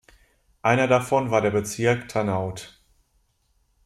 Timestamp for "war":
1.29-1.41